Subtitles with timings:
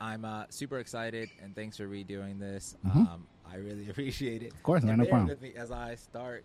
[0.00, 2.76] I'm uh, super excited, and thanks for redoing this.
[2.86, 2.96] Mhm.
[2.96, 4.52] Um, I really appreciate it.
[4.52, 5.28] Of course, And no problem.
[5.28, 6.44] with me as I start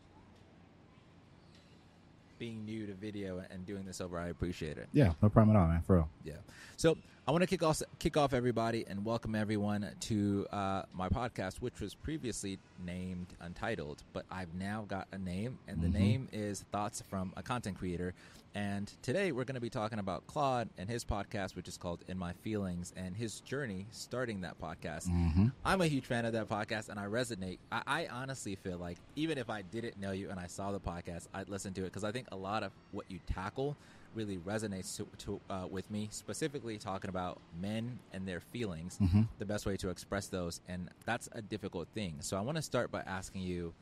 [2.39, 4.17] being new to video and doing this over.
[4.17, 4.87] I appreciate it.
[4.93, 5.81] Yeah, no problem at all, man.
[5.81, 6.09] For real.
[6.23, 6.33] Yeah.
[6.75, 6.97] So
[7.27, 11.57] I want to kick off kick off everybody and welcome everyone to uh, my podcast,
[11.61, 15.93] which was previously named Untitled, but I've now got a name, and the Mhm.
[15.93, 18.15] name is Thoughts from a Content Creator.
[18.53, 22.03] And today we're going to be talking about Claude and his podcast, which is called
[22.09, 25.07] In My Feelings, and his journey starting that podcast.
[25.07, 25.47] Mm-hmm.
[25.63, 27.59] I'm a huge fan of that podcast, and I resonate.
[27.71, 30.81] I, I honestly feel like even if I didn't know you and I saw the
[30.81, 33.77] podcast, I'd listen to it because I think a lot of what you tackle
[34.15, 36.09] really resonates to, to uh, with me.
[36.11, 39.29] Specifically, talking about men and their feelings, Mhm.
[39.39, 42.15] the best way to express those, and that's a difficult thing.
[42.19, 43.73] So I want to start by asking you.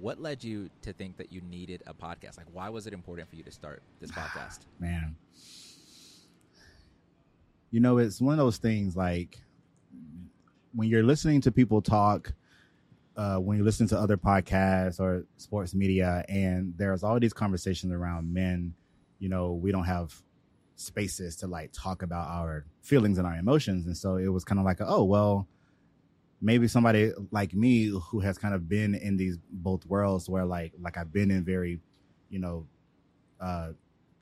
[0.00, 2.36] What led you to think that you needed a podcast?
[2.36, 4.60] Like, why was it important for you to start this podcast?
[4.78, 5.16] man.
[7.70, 9.38] You know, it's one of those things like
[10.74, 12.32] when you're listening to people talk,
[13.16, 17.92] uh, when you listen to other podcasts or sports media, and there's all these conversations
[17.92, 18.74] around men,
[19.18, 20.22] you know, we don't have
[20.76, 23.86] spaces to like talk about our feelings and our emotions.
[23.86, 25.48] And so it was kind of like, oh, well,
[26.40, 30.72] maybe somebody like me who has kind of been in these both worlds where like,
[30.80, 31.80] like I've been in very,
[32.28, 32.66] you know,
[33.40, 33.72] uh,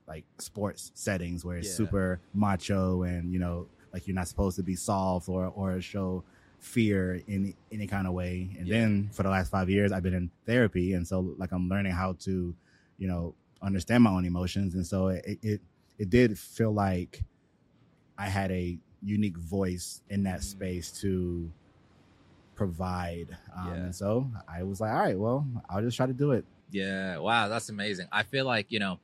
[0.07, 1.75] like sports settings where it's Yeah.
[1.75, 6.23] super macho and you know like you're not supposed to be soft or or show
[6.59, 8.79] fear in any kind of way and Yeah.
[8.81, 11.91] then for the last five years i've been in therapy and so like i'm learning
[11.91, 12.55] how to
[12.99, 15.61] you know understand my own emotions and so it it,
[15.97, 17.23] it did feel like
[18.17, 20.43] i had a unique voice in that Mhm.
[20.43, 21.51] space to
[22.55, 23.73] provide um, Yeah.
[23.75, 27.19] and so i was like all right well i'll just try to do it Yeah,
[27.19, 28.07] wow, that's amazing.
[28.11, 28.99] I feel like, you know,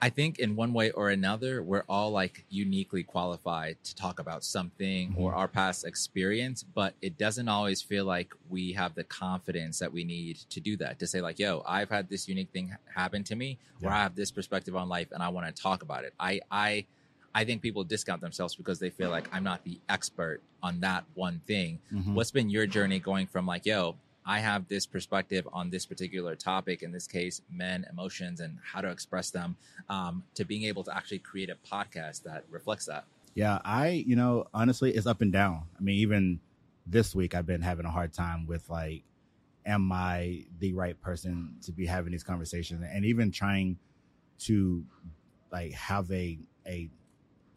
[0.00, 4.44] I think in one way or another, we're all like uniquely qualified to talk about
[4.44, 9.78] something or our past experience, but it doesn't always feel like we have the confidence
[9.80, 10.98] that we need to do that.
[11.00, 14.14] To say, like, yo, I've had this unique thing happen to me, or I have
[14.14, 16.14] this perspective on life and I want to talk about it.
[16.20, 16.86] I, I,
[17.38, 21.04] I think people discount themselves because they feel like I'm not the expert on that
[21.14, 22.14] one thing Mhm.
[22.14, 23.94] what's been your journey going from like yo
[24.26, 28.80] i have this perspective on this particular topic in this case men emotions and how
[28.80, 29.56] to express them
[29.88, 33.04] um, to being able to actually create a podcast that reflects that
[33.34, 35.62] Yeah, I, you know, honestly, it's up and down.
[35.78, 36.40] I mean, even
[36.96, 39.04] this week, I've been having a hard time with like,
[39.64, 42.82] am I the right person to be having these conversations?
[42.94, 43.78] And even trying
[44.46, 44.84] to
[45.52, 46.90] like have a, a,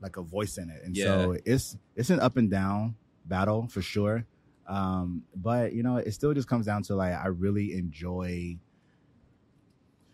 [0.02, 0.82] like a voice in it.
[0.84, 2.96] And so it's, it's an up and down
[3.26, 4.26] battle for sure.
[4.68, 8.58] Um, but you know, it still just comes down to like, I really enjoy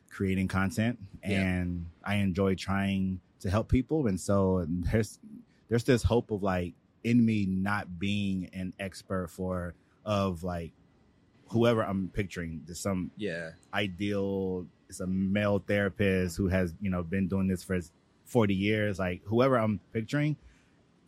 [0.09, 1.41] creating content Yeah.
[1.41, 4.07] and I enjoy trying to help people.
[4.07, 5.19] And so there's,
[5.69, 6.73] there's this hope of like
[7.03, 9.75] in me not being an expert for
[10.05, 10.71] of like
[11.49, 12.61] whoever I'm picturing.
[12.65, 17.63] There's some yeah ideal is a male therapist who has you know been doing this
[17.63, 17.79] for
[18.27, 18.99] 40 years.
[18.99, 20.37] Like whoever I'm picturing,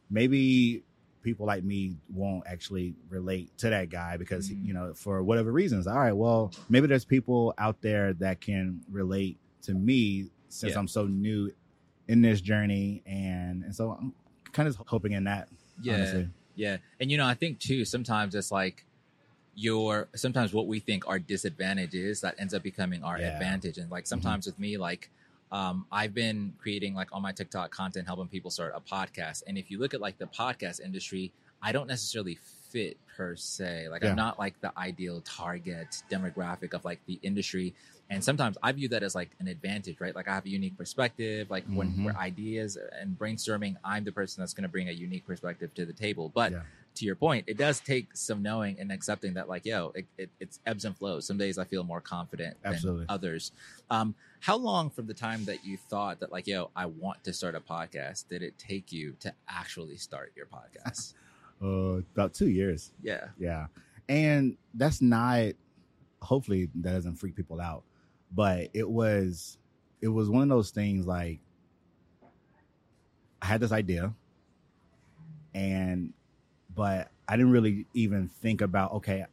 [0.09, 0.83] maybe
[1.21, 4.65] people like me won't actually relate to that guy because Mhm.
[4.65, 5.85] you know for whatever reasons.
[5.85, 10.79] All right, well maybe there's people out there that can relate to me since Yeah.
[10.79, 11.51] I'm so new
[12.07, 14.13] in this journey and and so I'm
[14.53, 15.47] kind of hoping in that
[15.81, 16.29] yeah honestly.
[16.55, 18.83] yeah and you know i think too sometimes it's like
[19.55, 23.33] your sometimes what we think are disadvantages that ends up becoming our Yeah.
[23.33, 25.11] advantage and like sometimes with me like
[25.51, 29.57] um, i've been creating like on my tiktok content helping people start a podcast and
[29.57, 32.37] if you look at like the podcast industry i don't necessarily
[32.71, 34.09] fit per se like Yeah.
[34.11, 37.73] i'm not like the ideal target demographic of like the industry
[38.11, 40.77] and sometimes i view that as like an advantage right like i have a unique
[40.77, 42.05] perspective like when Mhm.
[42.05, 45.85] we're ideas and brainstorming i'm the person that's going to bring a unique perspective to
[45.85, 46.61] the table but Yeah.
[46.95, 50.29] To your point it does take some knowing and accepting that like yo it, it,
[50.39, 53.01] it's ebbs and flows some days i feel more confident Absolutely.
[53.01, 53.51] than others
[53.89, 57.31] um how long from the time that you thought that like yo i want to
[57.31, 61.13] start a podcast did it take you to actually start your podcast
[61.61, 62.93] Uh, about two years.
[63.03, 63.65] yeah Yeah.
[64.07, 65.51] And that's not
[66.21, 67.83] hopefully that doesn't freak people out.
[68.33, 69.57] But it was
[70.01, 71.41] it was one of those things like
[73.41, 74.13] I had this idea
[75.53, 76.13] and
[76.79, 79.25] but I didn't really even think about okay,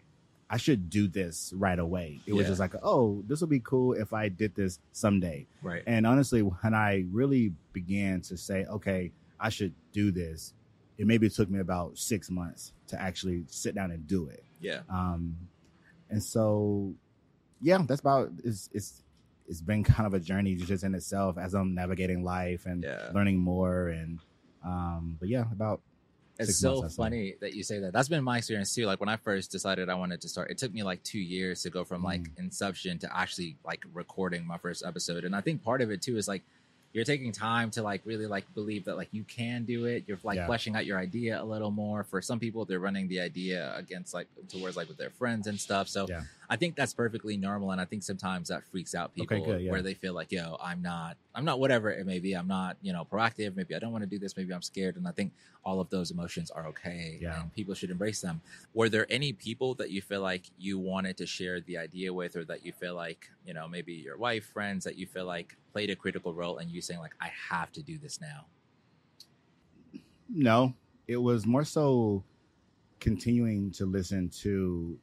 [0.51, 2.21] I should do this right away.
[2.27, 5.47] It was just like, oh, this would be cool if I did this someday.
[5.63, 10.55] right And honestly, when I really began to say, okay, I should do this,
[10.99, 14.43] it maybe took me about six months to actually sit down and do it.
[14.61, 15.37] yeah Um,
[16.11, 16.95] and so,
[17.61, 19.03] yeah, that's about it's it's
[19.49, 23.11] it's been kind of a journey just in itself as I'm navigating life and Yeah.
[23.15, 24.19] learning more and
[24.65, 25.81] um, but yeah, about
[26.39, 27.93] It's so months, funny that you say that.
[27.93, 28.87] That's been my experience too.
[28.87, 31.63] Like when I first decided I wanted to start, it took me like two years
[31.63, 32.39] to go from like Mm.
[32.39, 35.25] inception to actually like recording my first episode.
[35.25, 36.43] And I think part of it too is like
[36.93, 40.05] you're taking time to like really like believe that like you can do it.
[40.07, 40.47] You're like Yeah.
[40.47, 42.05] fleshing out your idea a little more.
[42.05, 45.61] For some people, they're running the idea against like towards like with their friends and
[45.61, 45.89] stuff.
[45.89, 46.23] So Yeah.
[46.49, 47.73] I think that's perfectly normal.
[47.73, 49.71] And I think sometimes that freaks out people good, yeah.
[49.71, 52.35] where they feel like, yo, I'm not, I'm not whatever it may be.
[52.35, 53.57] I'm not, you know, proactive.
[53.57, 54.37] Maybe I don't want to do this.
[54.37, 54.97] Maybe I'm scared.
[54.97, 55.33] And I think
[55.65, 57.19] all of those emotions are okay.
[57.21, 57.41] Yeah.
[57.41, 58.41] And people should embrace them.
[58.75, 62.37] Were there any people that you feel like you wanted to share the idea with,
[62.37, 65.57] or that you feel like, you know, maybe your wife, friends that you feel like
[65.73, 68.47] played a critical role in you saying, like, I have to do this now?
[70.29, 70.75] No,
[71.07, 72.25] it was more so
[72.99, 74.99] continuing to listen to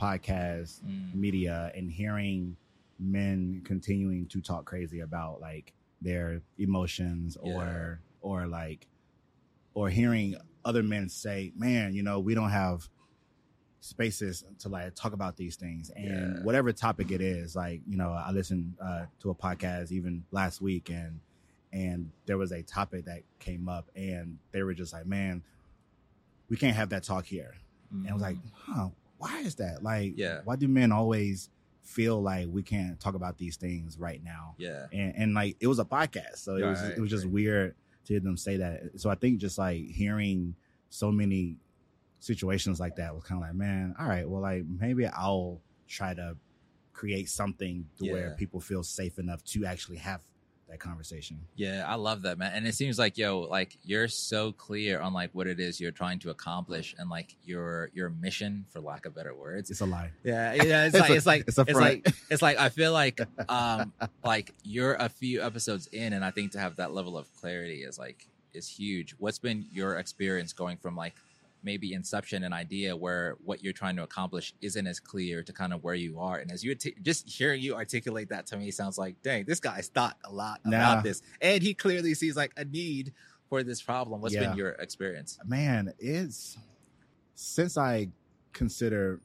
[0.00, 1.14] podcasts, Mm.
[1.14, 2.56] media, and hearing
[2.98, 8.86] men continuing to talk crazy about like their emotions or or like
[9.74, 12.88] or hearing other men say, "Man, you know, we don't have
[13.80, 16.42] spaces to like talk about these things." And Yeah.
[16.42, 20.60] whatever topic it is, like you know, I listened uh, to a podcast even last
[20.60, 21.20] week, and
[21.72, 25.42] and there was a topic that came up, and they were just like, "Man,
[26.48, 27.54] we can't have that talk here."
[27.90, 28.88] And I was like, "Huh?
[29.24, 29.82] Why is that?
[29.82, 30.14] Like.
[30.16, 30.40] Yeah.
[30.44, 31.50] why do men always
[31.82, 34.86] feel like we can't talk about these things right now?" yeah.
[34.92, 37.32] and and like it was a podcast, so it was it was just right.
[37.32, 37.74] weird
[38.06, 38.82] to hear them say that.
[38.96, 40.54] So I think just like hearing
[40.90, 41.56] so many
[42.20, 46.14] situations like that was kind of like, man, all right, well, like maybe I'll try
[46.14, 46.36] to
[46.92, 50.22] create something to where people feel safe enough to actually have
[50.74, 51.38] that conversation.
[51.54, 52.52] Yeah, I love that, man.
[52.54, 55.92] And it seems like, yo, like you're so clear on like what it is you're
[55.92, 59.70] trying to accomplish and like your your mission, for lack of better words.
[59.70, 60.10] It's a lie.
[60.24, 60.86] Yeah, yeah.
[60.86, 63.20] It's It's like a- it's like it's a it's like it's like I feel like
[63.48, 63.92] um
[64.24, 67.82] like you're a few episodes in, and I think to have that level of clarity
[67.84, 69.14] is like is huge.
[69.18, 71.14] What's been your experience going from like
[71.64, 75.72] maybe inception an idea where what you're trying to accomplish isn't as clear to kind
[75.72, 78.70] of where you are and as you arti- just hearing you articulate that to me
[78.70, 80.76] sounds like dang this guy's thought a lot Nah.
[80.76, 83.12] about this and he clearly sees like a need
[83.48, 84.48] for this problem What's Yeah.
[84.48, 86.58] been your experience man, it's
[87.34, 88.08] since I
[88.52, 89.20] consider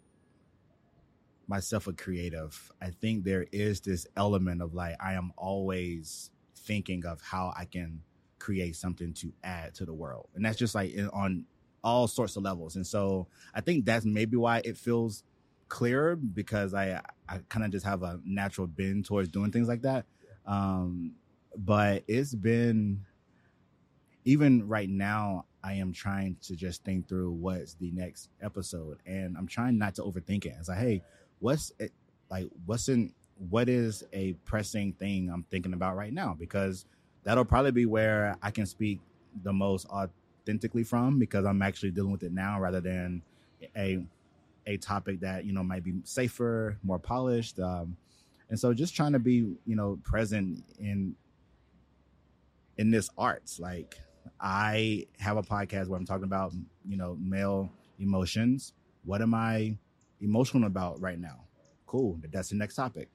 [1.47, 7.05] myself a creative, I think there is this element of like I am always thinking
[7.05, 8.01] of how I can
[8.37, 10.29] create something to add to the world.
[10.35, 11.45] And that's just like in, on
[11.83, 12.75] all sorts of levels.
[12.75, 15.23] And so I think that's maybe why it feels
[15.67, 19.83] clearer because I I kind of just have a natural bend towards doing things like
[19.83, 20.05] that.
[20.45, 21.13] Um
[21.55, 23.05] but it's been
[24.25, 29.35] even right now i am trying to just think through what's the next episode and
[29.37, 31.01] i'm trying not to overthink it it's like hey
[31.39, 31.91] what's it
[32.29, 33.13] like what's in
[33.49, 36.85] what is a pressing thing i'm thinking about right now because
[37.23, 38.99] that'll probably be where i can speak
[39.43, 39.87] the most
[40.49, 43.21] authentically from because i'm actually dealing with it now rather than
[43.77, 44.03] a
[44.65, 47.95] a topic that you know might be safer more polished um
[48.49, 51.15] and so just trying to be you know present in
[52.77, 53.59] in this arts.
[53.59, 53.95] Like
[54.41, 56.53] i have a podcast where i'm talking about
[56.87, 57.69] you know male
[57.99, 58.73] emotions.
[59.03, 59.75] What am i
[60.21, 61.41] emotional about right now?
[61.85, 63.09] Cool that's the next topic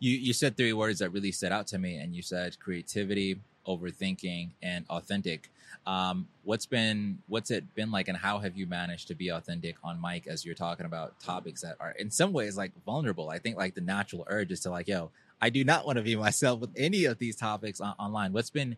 [0.00, 3.40] you you said three words that really stood out to me and you said creativity
[3.66, 5.50] overthinking and authentic.
[5.86, 9.76] Um what's been what's it been like and how have you managed to be authentic
[9.82, 13.30] on mic as you're talking about topics that are in some ways like vulnerable?
[13.30, 16.02] I think like the natural urge is to like yo i do not want to
[16.02, 18.32] be myself with any of these topics on- online.
[18.32, 18.76] What's been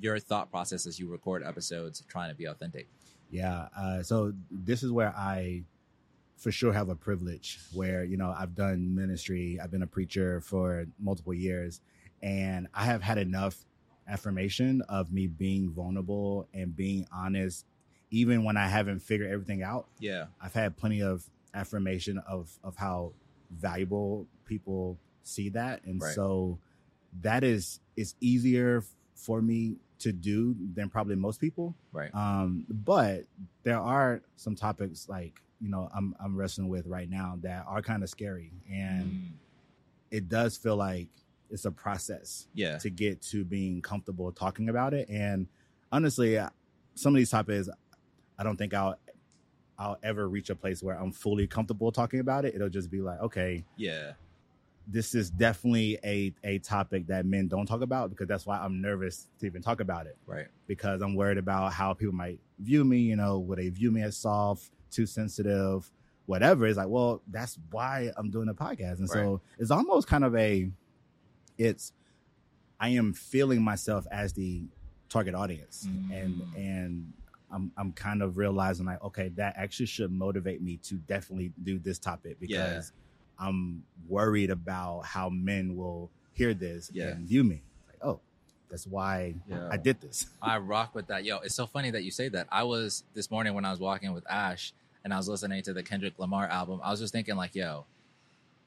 [0.00, 2.86] your thought process as you record episodes trying to be authentic?
[3.30, 3.68] Yeah.
[3.76, 5.62] Uh, so this is where I,
[6.38, 9.58] for sure, have a privilege where you know I've done ministry.
[9.62, 11.80] I've been a preacher for multiple years,
[12.22, 13.64] and I have had enough
[14.08, 17.66] affirmation of me being vulnerable and being honest,
[18.10, 19.86] even when I haven't figured everything out.
[19.98, 23.12] yeah I've had plenty of affirmation of of how
[23.50, 26.14] valuable people see that, and Right.
[26.14, 26.58] so
[27.20, 31.74] that is it's easier for me to do than probably most people.
[31.92, 33.24] right Um, but
[33.64, 37.82] there are some topics like you know I'm I'm wrestling with right now that are
[37.82, 39.32] kind of scary, and Mm,
[40.10, 41.08] it does feel like
[41.50, 45.08] it's a process yeah to get to being comfortable talking about it.
[45.08, 45.46] And
[45.90, 46.38] honestly,
[46.94, 47.68] some of these topics,
[48.38, 48.96] I don't think I'll
[49.78, 52.54] I'll ever reach a place where I'm fully comfortable talking about it.
[52.54, 54.12] It'll just be like, okay, yeah
[54.90, 58.80] this is definitely a a topic that men don't talk about because that's why I'm
[58.80, 62.84] nervous to even talk about it right because I'm worried about how people might view
[62.84, 62.98] me.
[62.98, 65.90] You know, will they view me as soft, too sensitive,
[66.26, 66.66] whatever?
[66.66, 70.34] It's like, well, that's why I'm doing a podcast, and so it's almost kind of
[70.36, 70.70] a,
[71.56, 71.92] it's,
[72.80, 74.64] I am feeling myself as the
[75.08, 76.56] target audience, and Mm.
[76.56, 77.12] and
[77.50, 81.78] I'm I'm kind of realizing like, okay, that actually should motivate me to definitely do
[81.78, 82.92] this topic because
[83.38, 87.08] I'm worried about how men will hear this Yeah.
[87.08, 87.62] and view me.
[87.88, 88.20] Like, oh,
[88.70, 89.68] that's why Yeah.
[89.70, 90.26] I did this.
[90.42, 91.24] I rock with that.
[91.24, 92.46] Yo, it's so funny that you say that.
[92.50, 94.72] I was this morning when I was walking with Ash
[95.04, 96.80] and I was listening to the Kendrick Lamar album.
[96.82, 97.86] I was just thinking, like, yo,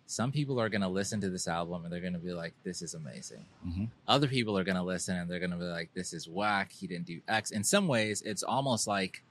[0.08, 2.54] some people are going to listen to this album and they're going to be like,
[2.64, 3.46] this is amazing.
[3.66, 3.90] Mhm.
[4.08, 6.72] Other people are going to listen and they're going to be like, this is whack.
[6.72, 7.52] He didn't do X.
[7.52, 9.24] In some ways, it's almost like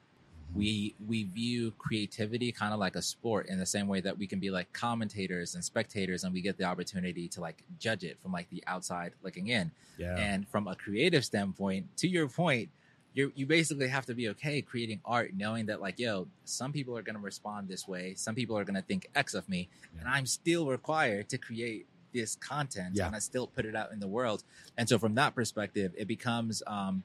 [0.54, 4.26] we we view creativity kind of like a sport in the same way that we
[4.26, 8.18] can be like commentators and spectators and we get the opportunity to like judge it
[8.20, 10.16] from like the outside looking in Yeah.
[10.16, 12.68] and from a creative standpoint, to your point,
[13.14, 16.96] you you basically have to be okay creating art, knowing that like, yo, some people
[16.96, 20.26] are gonna respond this way, some people are gonna think X of me, and I'm
[20.26, 23.06] still required to create this content Yeah.
[23.06, 24.42] and I still put it out in the world.
[24.76, 27.04] And so from that perspective, it becomes um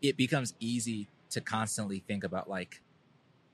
[0.00, 2.80] it becomes easy to constantly think about like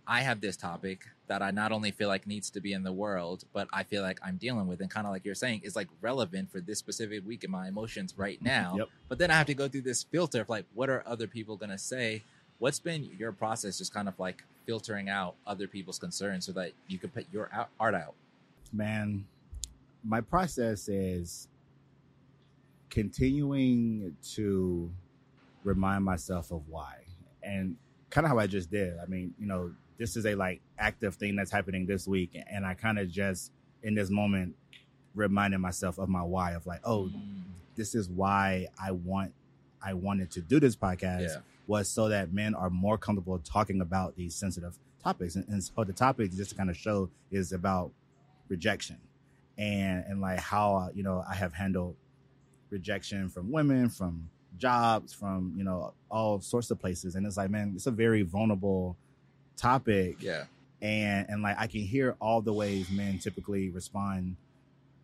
[0.06, 2.92] I have this topic that I not only feel like needs to be in the
[2.92, 5.74] world, but I feel like I'm dealing with, and kind of like you're saying, is
[5.74, 8.74] like relevant for this specific week in my emotions right now.
[8.76, 8.88] Yep.
[9.08, 11.56] But then I have to go through this filter of like, what are other people
[11.56, 12.22] gonna say?
[12.58, 16.72] What's been your process, just kind of like filtering out other people's concerns so that
[16.86, 17.50] you can put your
[17.80, 18.14] art out?
[18.74, 19.24] man,
[20.02, 21.48] my process is
[22.90, 24.90] continuing to
[25.62, 27.03] remind myself of why
[27.44, 27.76] and
[28.10, 28.94] kind of how I just did.
[29.02, 32.64] I mean, you know, this is a like active thing that's happening this week, and
[32.66, 34.54] I kind of just in this moment
[35.14, 37.42] reminding myself of my why of like, oh, Mm,
[37.76, 39.32] this is why I want
[39.82, 41.36] I wanted to do this podcast yeah,
[41.66, 45.34] was so that men are more comfortable talking about these sensitive topics.
[45.36, 47.90] And, and so the topic just to kind of show is about
[48.48, 48.98] rejection
[49.58, 51.96] and and like how you know I have handled
[52.70, 57.14] rejection from women, from jobs, from you know all sorts of places.
[57.14, 58.96] And it's like, man, it's a very vulnerable
[59.56, 60.44] topic yeah,
[60.82, 64.36] and and like I can hear all the ways men typically respond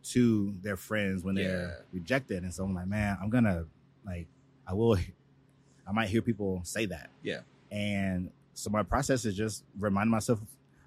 [0.03, 1.75] to their friends when they're Yeah.
[1.93, 3.67] rejected, and so I'm like, man, I'm gonna
[4.05, 4.27] like
[4.67, 4.97] I will,
[5.87, 7.41] I might hear people say that, Yeah.
[7.71, 10.41] and so my process is just remind myself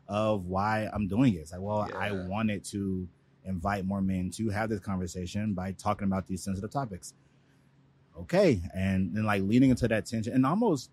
[0.08, 1.38] of why I'm doing it.
[1.38, 3.08] It's like, well, I wanted to
[3.46, 7.14] invite more men to have this conversation by talking about these sensitive topics.
[8.20, 10.92] Okay, and then like leaning into that tension and almost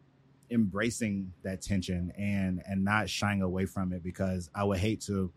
[0.51, 5.33] embracing that tension and and not shying away from it because I would hate to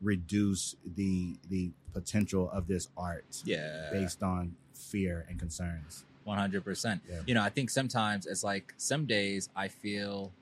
[0.00, 3.88] reduce the the potential of this art yeah.
[3.92, 6.04] based on fear and concerns.
[6.24, 7.02] One hundred percent.
[7.08, 7.20] Yeah.
[7.26, 10.32] You know, I think sometimes it's like some days I feel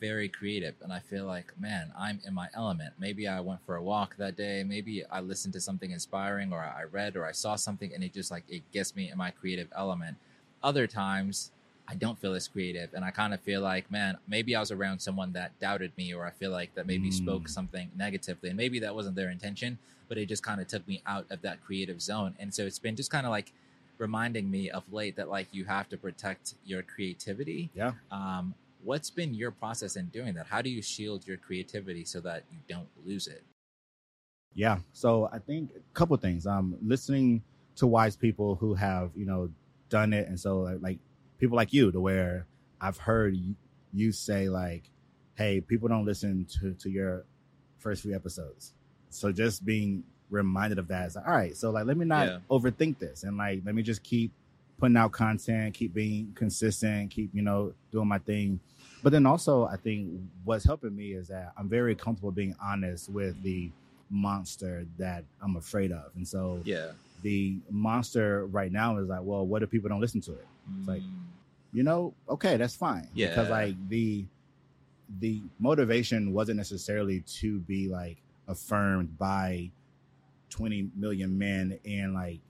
[0.00, 2.94] very creative and I feel like, man, I'm in my element.
[2.98, 4.64] Maybe I went for a walk that day.
[4.66, 8.12] Maybe I listened to something inspiring or I read or I saw something and it
[8.12, 10.16] just like it gets me in my creative element.
[10.62, 11.50] Other times
[11.88, 14.70] I don't feel as creative and I kind of feel like, man, maybe I was
[14.70, 17.14] around someone that doubted me or I feel like that maybe Mm.
[17.14, 19.78] spoke something negatively and maybe that wasn't their intention,
[20.08, 22.34] but it just kind of took me out of that creative zone.
[22.38, 23.52] And so it's been just kind of like
[23.98, 27.70] reminding me of late that like you have to protect your creativity.
[27.74, 27.92] Yeah.
[28.10, 30.46] Um, what's been your process in doing that?
[30.46, 33.42] How do you shield your creativity so that you don't lose it?
[34.54, 34.78] Yeah.
[34.92, 36.46] So I think a couple things.
[36.46, 37.42] Um, listening
[37.76, 39.50] to wise people who have you know
[39.88, 40.98] done it, and so like, like
[41.38, 42.46] people like you, to where
[42.80, 43.54] I've heard you,
[43.92, 44.84] you say like,
[45.36, 47.24] "Hey, people don't listen to to your
[47.78, 48.74] first few episodes."
[49.10, 51.56] So just being reminded of that is like, all right.
[51.56, 52.38] So like, let me not Yeah.
[52.50, 54.32] overthink this, and like, let me just keep
[54.78, 58.60] putting out content, keep being consistent, keep you know doing my thing.
[59.02, 60.10] But then also, I think
[60.44, 63.70] what's helping me is that I'm very comfortable being honest with the
[64.10, 66.10] monster that I'm afraid of.
[66.16, 66.92] And so Yeah.
[67.22, 70.46] the monster right now is like, well, what if people don't listen to it?
[70.78, 71.24] It's like- Mm,
[71.72, 73.08] You know, okay, that's fine.
[73.14, 73.28] Yeah.
[73.28, 74.24] Because like the
[75.20, 78.16] the motivation wasn't necessarily to be like
[78.46, 79.70] affirmed by
[80.50, 82.40] 20 million men and like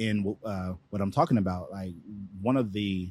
[0.00, 1.70] in uh what I'm talking about.
[1.70, 1.92] Like
[2.40, 3.10] one of the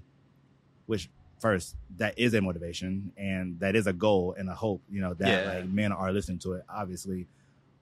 [0.87, 4.99] which first that is a motivation and that is a goal and a hope, you
[4.99, 5.43] know, that Yeah.
[5.43, 7.27] like men are listening to it, obviously.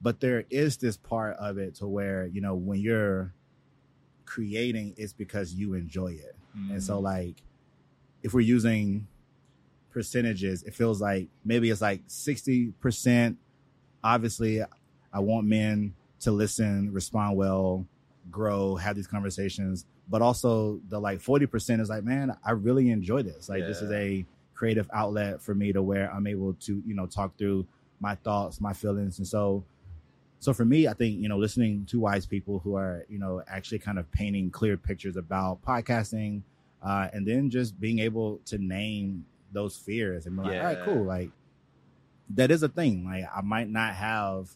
[0.02, 3.34] But there is this part of it to where, you know, when you're
[4.26, 6.36] creating, it's because you enjoy it.
[6.70, 7.42] And so mm, like
[8.24, 9.08] if we're using
[9.90, 13.38] percentages, it feels like maybe it's like 60%.
[14.04, 14.62] Obviously,
[15.14, 17.86] I want men to listen, respond well,
[18.32, 19.86] grow, have these conversations.
[20.10, 23.50] But also the like 40% is like, man, I really enjoy this.
[23.50, 27.06] Like this is a creative outlet for me to where I'm able to, you know,
[27.06, 27.68] talk through
[28.00, 29.18] my thoughts, my feelings.
[29.18, 29.64] And so
[30.40, 33.42] so for me, I think, you know, listening to wise people who are, you know,
[33.48, 36.44] actually kind of painting clear pictures about podcasting,
[36.84, 40.78] uh, and then just being able to name those fears and be like, all right,
[40.86, 41.04] cool.
[41.04, 41.32] Like
[42.36, 43.06] that is a thing.
[43.06, 44.50] Like I might not have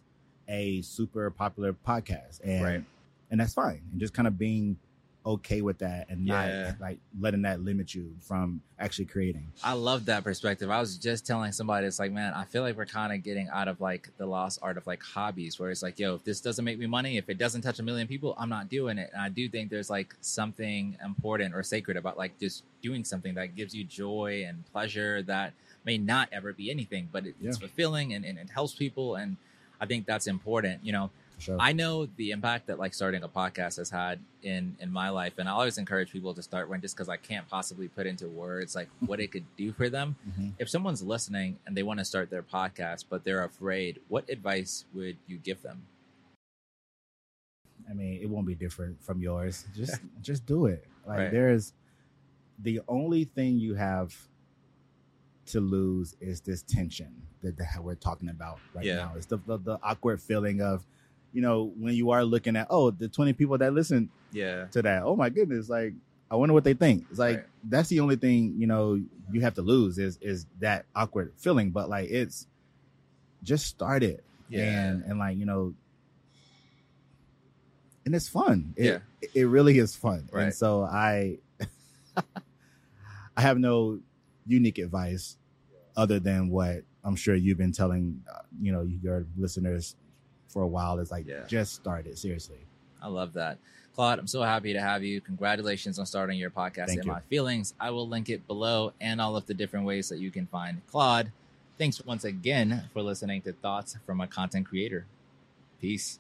[0.48, 2.84] a super popular podcast, and Right.
[3.32, 3.82] And that's fine.
[3.92, 4.78] And just kind of being
[5.24, 6.64] okay with that and Yeah.
[6.72, 9.52] not like letting that limit you from actually creating.
[9.64, 10.72] I love that perspective.
[10.72, 13.48] I was just telling somebody, it's like, man, I feel like we're kind of getting
[13.50, 16.42] out of like the lost art of like hobbies, where it's like, yo, if this
[16.42, 19.12] doesn't make me money, if it doesn't touch a million people, I'm not doing it.
[19.14, 23.36] And I do think there's like something important or sacred about like just doing something
[23.36, 25.54] that gives you joy and pleasure that
[25.86, 27.68] may not ever be anything, but it, it's Yeah.
[27.68, 29.16] fulfilling and, and it helps people.
[29.18, 29.38] And
[29.80, 30.84] I think that's important.
[30.84, 31.12] You know,
[31.42, 31.58] sure.
[31.60, 35.34] I know the impact that like starting a podcast has had in in my life,
[35.38, 38.28] and I always encourage people to start one just because I can't possibly put into
[38.28, 40.16] words like what it could do for them.
[40.30, 40.54] Mhm.
[40.60, 44.86] If someone's listening and they want to start their podcast but they're afraid, what advice
[44.94, 45.84] would you give them?
[47.90, 49.66] I mean, it won't be different from yours.
[49.76, 50.86] Just just do it.
[51.06, 51.32] Like Right.
[51.32, 51.74] there's
[52.60, 54.16] the only thing you have
[55.48, 58.98] to lose is this tension that, that we're talking about right Yeah.
[58.98, 59.14] now.
[59.18, 60.86] It's the, the the awkward feeling of,
[61.34, 64.82] you know, when you are looking at oh the twenty people that listen Yeah, to
[64.82, 65.04] that.
[65.04, 65.94] Oh my goodness, like
[66.30, 67.06] I wonder what they think.
[67.10, 67.46] It's like Right.
[67.70, 69.00] that's the only thing you know
[69.32, 71.72] you have to lose is is that awkward feeling.
[71.72, 72.48] But like it's
[73.44, 74.88] just start it Yeah.
[74.90, 75.74] and and like you know,
[78.06, 78.74] and it's fun.
[78.76, 79.00] It, Yeah.
[79.34, 80.30] it really is fun.
[80.32, 80.44] Right.
[80.46, 81.38] And so I,
[83.38, 84.00] I have no
[84.46, 85.38] unique advice
[85.96, 89.96] other than what I'm sure you've been telling uh, you know your listeners
[90.52, 91.00] for a while.
[91.00, 91.46] Is like Yeah.
[91.48, 92.18] just started.
[92.18, 92.60] seriously.
[93.02, 93.58] I love that.
[93.96, 95.20] Claude, I'm so happy to have you.
[95.22, 97.12] Congratulations on starting your podcast Thank in you.
[97.12, 97.74] my feelings.
[97.80, 100.82] I will link it below and all of the different ways that you can find
[100.88, 101.32] Claude.
[101.78, 105.06] Thanks once again for listening to Thoughts from a Content Creator.
[105.82, 106.20] Peace.